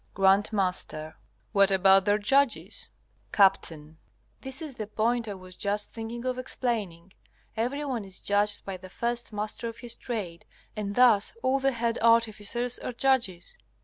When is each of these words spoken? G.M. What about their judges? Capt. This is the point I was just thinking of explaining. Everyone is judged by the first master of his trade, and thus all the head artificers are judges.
G.M. 0.17 0.41
What 1.51 1.69
about 1.69 2.05
their 2.05 2.17
judges? 2.17 2.89
Capt. 3.31 3.71
This 4.41 4.59
is 4.59 4.73
the 4.73 4.87
point 4.87 5.27
I 5.27 5.35
was 5.35 5.55
just 5.55 5.91
thinking 5.93 6.25
of 6.25 6.39
explaining. 6.39 7.13
Everyone 7.55 8.03
is 8.03 8.19
judged 8.19 8.65
by 8.65 8.77
the 8.77 8.89
first 8.89 9.31
master 9.31 9.67
of 9.67 9.77
his 9.77 9.93
trade, 9.93 10.43
and 10.75 10.95
thus 10.95 11.33
all 11.43 11.59
the 11.59 11.73
head 11.73 11.99
artificers 12.01 12.79
are 12.79 12.93
judges. 12.93 13.55